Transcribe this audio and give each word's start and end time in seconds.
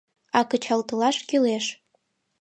А 0.37 0.39
кычалтылаш 0.49 1.17
кӱлеш. 1.29 1.65